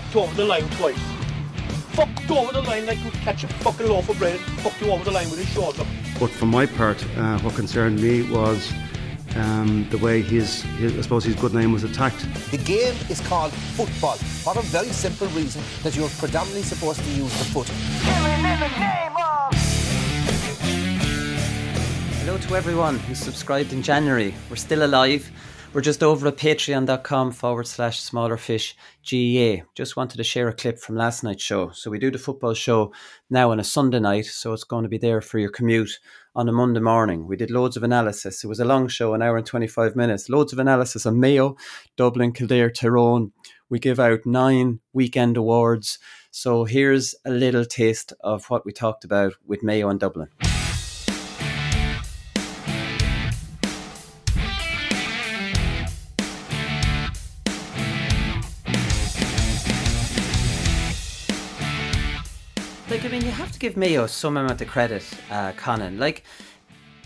[0.00, 0.98] fucked over the line twice.
[1.92, 4.92] Fucked over the line like you'd catch a fucking loaf of bread and fucked you
[4.92, 5.86] over the line with his shoulder.
[6.20, 8.70] But for my part, uh, what concerned me was
[9.36, 12.26] um, the way his, his, I suppose, his good name was attacked.
[12.50, 17.10] The game is called football for a very simple reason that you're predominantly supposed to
[17.12, 17.68] use the foot.
[22.20, 24.34] Hello to everyone who subscribed in January.
[24.50, 25.30] We're still alive.
[25.76, 29.66] We're just over at patreon.com forward slash smaller fish GAA.
[29.74, 31.68] Just wanted to share a clip from last night's show.
[31.68, 32.94] So we do the football show
[33.28, 36.00] now on a Sunday night, so it's going to be there for your commute
[36.34, 37.26] on a Monday morning.
[37.26, 38.42] We did loads of analysis.
[38.42, 40.30] It was a long show, an hour and 25 minutes.
[40.30, 41.58] Loads of analysis on Mayo,
[41.98, 43.32] Dublin, Kildare, Tyrone.
[43.68, 45.98] We give out nine weekend awards.
[46.30, 50.28] So here's a little taste of what we talked about with Mayo and Dublin.
[63.46, 65.98] Have to give Mayo some amount of credit, uh, Conan.
[65.98, 66.24] Like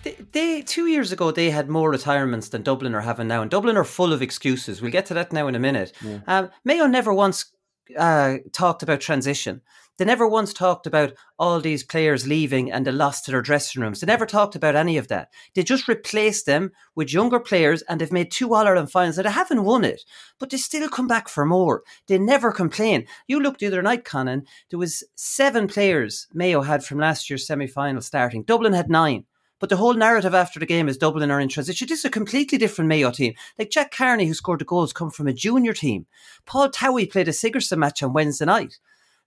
[0.05, 3.51] they, they two years ago they had more retirements than Dublin are having now, and
[3.51, 4.81] Dublin are full of excuses.
[4.81, 5.93] We'll get to that now in a minute.
[6.03, 6.21] Yeah.
[6.27, 7.53] Um, Mayo never once
[7.97, 9.61] uh, talked about transition.
[10.01, 13.83] They never once talked about all these players leaving and the loss to their dressing
[13.83, 14.01] rooms.
[14.01, 15.29] They never talked about any of that.
[15.53, 19.25] They just replaced them with younger players and they've made two All Ireland finals that
[19.25, 20.03] they haven't won it,
[20.39, 21.83] but they still come back for more.
[22.07, 23.07] They never complain.
[23.29, 27.47] You looked the other night, Conan, there was seven players Mayo had from last year's
[27.47, 28.45] semi final starting.
[28.45, 29.27] Dublin had nine.
[29.59, 31.87] But the whole narrative after the game is Dublin are in transition.
[31.87, 33.35] This is a completely different Mayo team.
[33.59, 36.07] Like Jack Carney, who scored the goals, come from a junior team.
[36.47, 38.79] Paul Towey played a Sigerson match on Wednesday night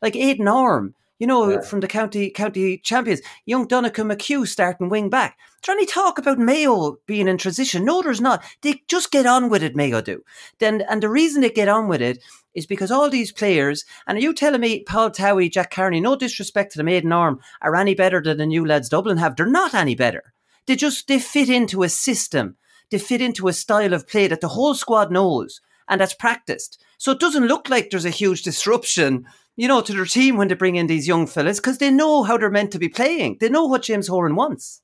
[0.04, 1.62] like Aidan Orme, you know, yeah.
[1.62, 5.38] from the county county champions, young Donncha McHugh starting wing back.
[5.62, 7.86] Trying to talk about Mayo being in transition?
[7.86, 8.44] No, there's not.
[8.62, 10.22] They just get on with it, Mayo do.
[10.60, 12.22] Then and the reason they get on with it
[12.54, 16.18] is because all these players, and are you telling me Paul Towey, Jack Carney, no
[16.18, 19.38] disrespect to the Aidan Orme, are any better than the new lads Dublin have?
[19.38, 20.34] They're not any better.
[20.66, 22.58] They just they fit into a system.
[22.92, 26.84] They fit into a style of play that the whole squad knows and that's practiced.
[26.98, 29.26] So it doesn't look like there's a huge disruption
[29.56, 32.24] you know, to their team when they bring in these young fellas because they know
[32.24, 33.38] how they're meant to be playing.
[33.40, 34.82] They know what James Horan wants.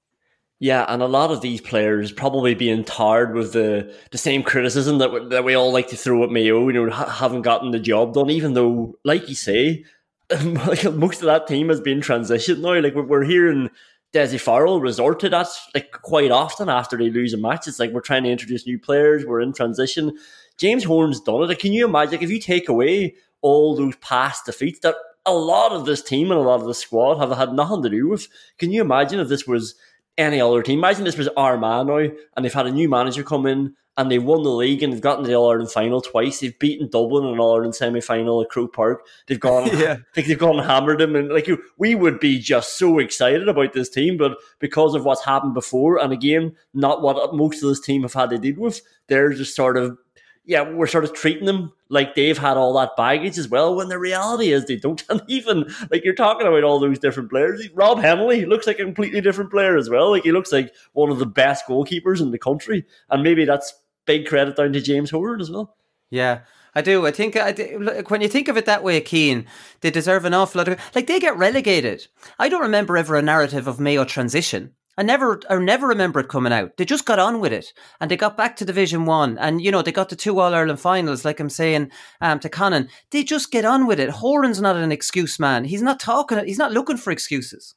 [0.61, 4.97] Yeah, and a lot of these players probably being tired with the the same criticism
[4.97, 6.67] that we, that we all like to throw at Mayo.
[6.67, 9.85] You know, ha- haven't gotten the job done, even though, like you say,
[10.43, 12.77] most of that team has been transitioned now.
[12.81, 13.69] Like we're hearing
[14.11, 17.67] Dessie Farrell resort to that like quite often after they lose a match.
[17.67, 19.25] It's like we're trying to introduce new players.
[19.25, 20.17] We're in transition.
[20.57, 21.47] James Horan's done it.
[21.47, 22.15] Like, can you imagine?
[22.15, 24.95] Like, if you take away all those past defeats that
[25.25, 27.89] a lot of this team and a lot of the squad have had nothing to
[27.89, 28.27] do with.
[28.57, 29.75] Can you imagine if this was
[30.17, 30.79] any other team?
[30.79, 34.17] Imagine this was Armagh now and they've had a new manager come in and they
[34.17, 36.39] won the league and they've gotten to the All Ireland final twice.
[36.39, 39.05] They've beaten Dublin in an All Ireland semi final at Croke Park.
[39.27, 39.97] They've gone, yeah.
[40.15, 43.73] like they've gone and hammered them, and like we would be just so excited about
[43.73, 47.81] this team, but because of what's happened before, and again, not what most of this
[47.81, 49.97] team have had to deal with, they're just sort of
[50.45, 53.75] yeah, we're sort of treating them like they've had all that baggage as well.
[53.75, 55.03] When the reality is they don't.
[55.27, 57.67] Even like you're talking about all those different players.
[57.73, 60.11] Rob Hennelly looks like a completely different player as well.
[60.11, 63.73] Like he looks like one of the best goalkeepers in the country, and maybe that's
[64.05, 65.75] big credit down to James Horan as well.
[66.09, 66.41] Yeah.
[66.75, 67.05] I do.
[67.05, 69.47] I think I do, when you think of it that way, Keen,
[69.81, 72.07] they deserve an awful lot of like they get relegated.
[72.37, 74.75] I don't remember ever a narrative of Mayo transition.
[74.99, 76.75] I never, I never remember it coming out.
[76.75, 77.71] They just got on with it,
[78.01, 80.53] and they got back to Division One, and you know they got the two All
[80.53, 81.23] Ireland finals.
[81.23, 81.89] Like I'm saying
[82.19, 84.09] um, to Conan, they just get on with it.
[84.09, 85.63] Horan's not an excuse man.
[85.63, 86.45] He's not talking.
[86.45, 87.75] He's not looking for excuses.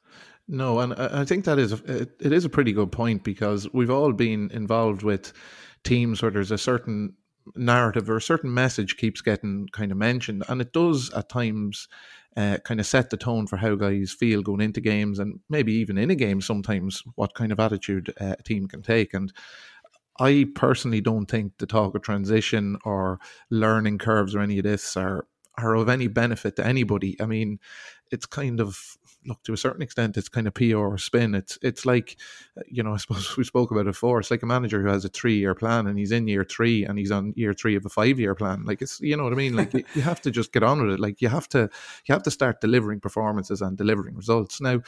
[0.49, 3.89] No, and I think that is a, it is a pretty good point because we've
[3.89, 5.31] all been involved with
[5.85, 7.13] teams where there's a certain
[7.55, 11.87] narrative or a certain message keeps getting kind of mentioned, and it does at times
[12.35, 15.73] uh, kind of set the tone for how guys feel going into games and maybe
[15.73, 19.13] even in a game sometimes what kind of attitude uh, a team can take.
[19.13, 19.31] And
[20.19, 23.19] I personally don't think the talk of transition or
[23.49, 25.27] learning curves or any of this are
[25.57, 27.15] are of any benefit to anybody.
[27.21, 27.59] I mean,
[28.11, 31.35] it's kind of look to a certain extent it's kind of PR or spin.
[31.35, 32.17] It's it's like
[32.57, 34.19] uh, you know I suppose we spoke about it before.
[34.19, 36.85] It's like a manager who has a three year plan and he's in year three
[36.85, 38.63] and he's on year three of a five year plan.
[38.65, 39.55] Like it's you know what I mean.
[39.55, 40.99] Like you, you have to just get on with it.
[40.99, 41.69] Like you have to
[42.05, 44.81] you have to start delivering performances and delivering results now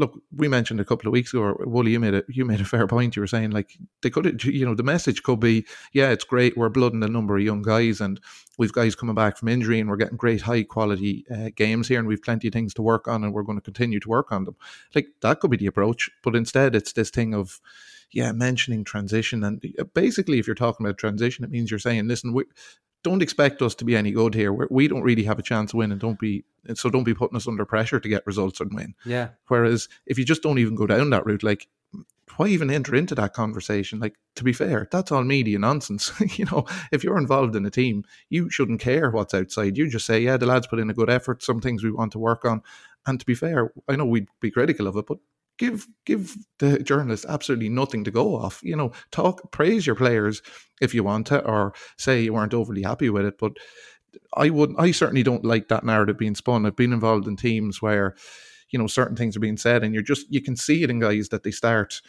[0.00, 2.60] look, we mentioned a couple of weeks ago, or Wooly, you made a you made
[2.60, 3.14] a fair point.
[3.14, 6.56] You were saying like they could, you know, the message could be, yeah, it's great.
[6.56, 8.18] We're blooding a number of young guys, and
[8.58, 11.98] we've guys coming back from injury, and we're getting great high quality uh, games here,
[11.98, 14.32] and we've plenty of things to work on, and we're going to continue to work
[14.32, 14.56] on them.
[14.94, 17.60] Like that could be the approach, but instead, it's this thing of
[18.10, 22.08] yeah, mentioning transition, and uh, basically, if you're talking about transition, it means you're saying,
[22.08, 22.44] listen, we
[23.02, 24.52] don't expect us to be any good here.
[24.52, 26.44] We're, we do not really have a chance to win, and don't be
[26.74, 28.94] so don't be putting us under pressure to get results and win.
[29.04, 29.30] Yeah.
[29.48, 31.68] Whereas if you just don't even go down that route, like
[32.36, 33.98] why even enter into that conversation?
[33.98, 36.12] Like, to be fair, that's all media nonsense.
[36.38, 39.76] you know, if you're involved in a team, you shouldn't care what's outside.
[39.76, 42.12] You just say, yeah, the lads put in a good effort, some things we want
[42.12, 42.62] to work on.
[43.06, 45.18] And to be fair, I know we'd be critical of it, but
[45.60, 48.60] give give the journalists absolutely nothing to go off.
[48.62, 50.40] You know, talk praise your players
[50.80, 53.38] if you want to, or say you weren't overly happy with it.
[53.38, 53.52] But
[54.34, 56.64] I would I certainly don't like that narrative being spun.
[56.64, 58.16] I've been involved in teams where
[58.70, 61.00] you know certain things are being said and you're just you can see it in
[61.00, 62.00] guys that they start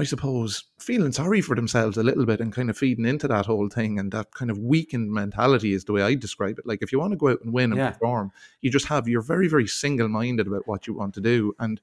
[0.00, 3.46] I suppose feeling sorry for themselves a little bit and kind of feeding into that
[3.46, 6.66] whole thing and that kind of weakened mentality is the way I describe it.
[6.66, 7.90] Like if you want to go out and win and yeah.
[7.90, 11.52] perform, you just have you're very very single minded about what you want to do,
[11.58, 11.80] and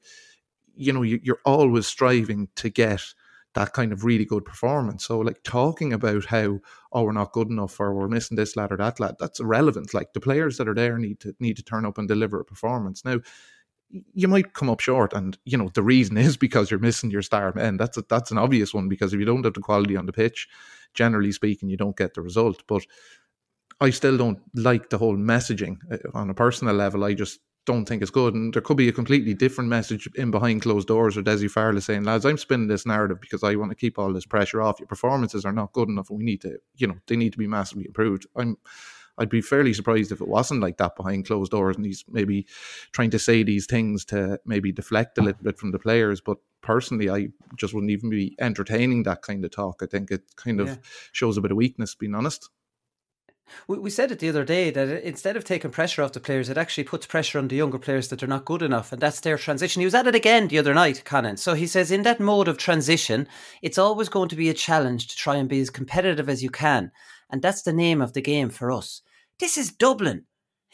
[0.75, 3.01] you know you, you're always striving to get
[3.55, 5.05] that kind of really good performance.
[5.05, 6.59] So like talking about how
[6.91, 9.93] oh we're not good enough or we're missing this lad or that lad, that's irrelevant.
[9.93, 12.45] Like the players that are there need to need to turn up and deliver a
[12.45, 13.03] performance.
[13.05, 13.19] Now
[13.89, 17.21] you might come up short, and you know the reason is because you're missing your
[17.21, 17.77] star men.
[17.77, 20.13] That's a, that's an obvious one because if you don't have the quality on the
[20.13, 20.47] pitch,
[20.93, 22.63] generally speaking, you don't get the result.
[22.67, 22.85] But
[23.79, 27.03] I still don't like the whole messaging uh, on a personal level.
[27.03, 30.31] I just don't think it's good, and there could be a completely different message in
[30.31, 33.71] behind closed doors or Dessie Farrell saying, "Lads, I'm spinning this narrative because I want
[33.71, 34.79] to keep all this pressure off.
[34.79, 37.39] Your performances are not good enough, and we need to, you know, they need to
[37.39, 38.57] be massively improved." I'm
[39.17, 42.45] I'd be fairly surprised if it wasn't like that behind closed doors and he's maybe
[42.91, 46.21] trying to say these things to maybe deflect a little bit from the players.
[46.21, 49.81] But personally, I just wouldn't even be entertaining that kind of talk.
[49.81, 50.75] I think it kind of yeah.
[51.11, 52.49] shows a bit of weakness, being honest.
[53.67, 56.49] We, we said it the other day that instead of taking pressure off the players,
[56.49, 59.19] it actually puts pressure on the younger players that they're not good enough, and that's
[59.19, 59.79] their transition.
[59.79, 61.37] He was at it again the other night, Conan.
[61.37, 63.27] So he says, in that mode of transition,
[63.61, 66.49] it's always going to be a challenge to try and be as competitive as you
[66.49, 66.91] can.
[67.29, 69.01] And that's the name of the game for us.
[69.39, 70.25] This is Dublin.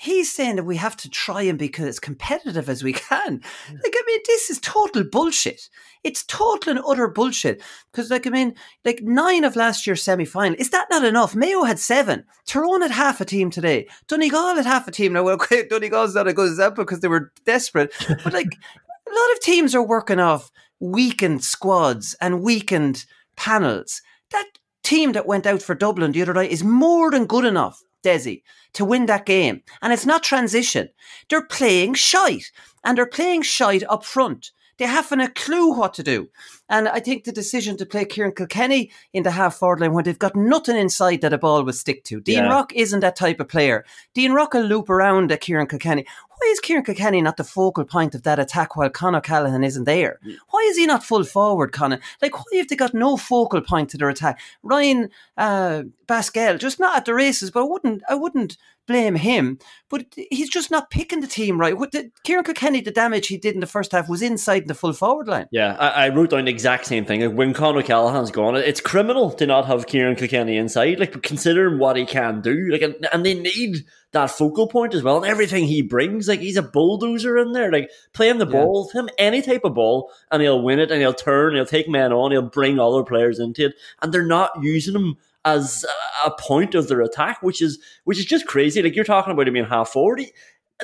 [0.01, 3.33] He's saying that we have to try and be as competitive as we can.
[3.69, 5.69] Like, I mean, this is total bullshit.
[6.03, 7.61] It's total and utter bullshit.
[7.91, 11.35] Because, like, I mean, like nine of last year's semi final, is that not enough?
[11.35, 12.25] Mayo had seven.
[12.47, 13.87] Tyrone had half a team today.
[14.07, 15.13] Donegal had half a team.
[15.13, 15.37] Now, well,
[15.69, 17.93] Donegal's not a good example because they were desperate.
[18.23, 18.47] But, like,
[19.07, 20.49] a lot of teams are working off
[20.79, 23.05] weakened squads and weakened
[23.35, 24.01] panels.
[24.31, 24.47] That
[24.81, 28.43] team that went out for Dublin the other night is more than good enough Dessie,
[28.73, 29.63] to win that game.
[29.81, 30.89] And it's not transition.
[31.29, 32.51] They're playing shite.
[32.83, 34.51] And they're playing shite up front.
[34.77, 36.29] They haven't a clue what to do.
[36.67, 40.05] And I think the decision to play Kieran Kilkenny in the half forward line when
[40.05, 42.19] they've got nothing inside that a ball will stick to.
[42.19, 42.49] Dean yeah.
[42.49, 43.85] Rock isn't that type of player.
[44.15, 46.07] Dean Rock will loop around at Kieran Kilkenny.
[46.41, 49.83] Why is Kieran Kilkenny not the focal point of that attack while Con O'Callaghan isn't
[49.83, 50.19] there?
[50.49, 51.99] Why is he not full forward, Conor?
[52.19, 54.39] Like, why have they got no focal point to their attack?
[54.63, 58.57] Ryan uh, Basquel, just not at the races, but I wouldn't, I wouldn't
[58.87, 59.59] blame him.
[59.87, 61.77] But he's just not picking the team right.
[61.77, 64.73] What the, Kieran Kilkenny, the damage he did in the first half was inside the
[64.73, 65.45] full forward line.
[65.51, 67.35] Yeah, I, I wrote down the exact same thing.
[67.35, 70.99] when Con O'Callaghan's gone, it's criminal to not have Kieran Kilkenny inside.
[70.99, 75.03] Like, considering what he can do, like, and, and they need that focal point as
[75.03, 76.27] well, and everything he brings.
[76.27, 77.71] Like he's a bulldozer in there.
[77.71, 78.51] Like playing the yeah.
[78.51, 81.87] ball, him any type of ball, and he'll win it, and he'll turn, he'll take
[81.89, 85.85] men on, he'll bring other players into it, and they're not using him as
[86.25, 88.81] a point of their attack, which is which is just crazy.
[88.81, 90.31] Like you're talking about him being half forty.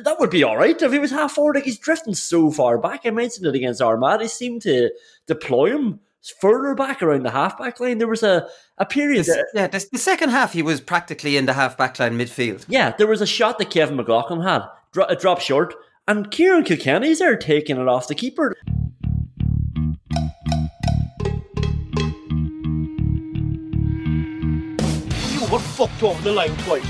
[0.02, 1.56] That would be all right if he was half forward.
[1.56, 3.02] Like he's drifting so far back.
[3.06, 4.20] I mentioned it against Armagh.
[4.20, 4.92] They seem to
[5.26, 6.00] deploy him
[6.40, 7.98] further back around the halfback line.
[7.98, 8.48] There was a,
[8.78, 9.26] a period.
[9.26, 12.66] The, yeah, the, the, second half he was practically in the halfback line midfield.
[12.68, 15.76] Yeah, there was a shot that Kevin McLoughlin had, dro- it dropped short,
[16.08, 18.56] and Kieran Kilkenny's there taking it off the keeper.
[25.32, 26.86] You were fucked over the line twice.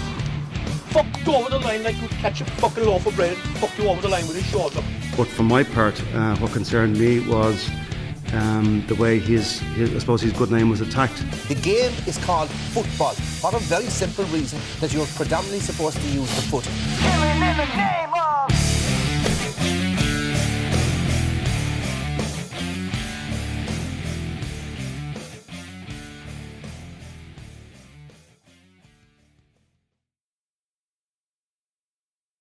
[0.90, 4.02] Fucked over the line like you catch a fucking loaf of bread, fucked you over
[4.02, 4.82] the line with his shoulder.
[5.16, 7.70] But for my part, uh, what concerned me was
[8.34, 11.24] um, the way his, his, I suppose his good name was attacked.
[11.48, 16.08] The game is called football for a very simple reason that you're predominantly supposed to
[16.08, 16.68] use the foot.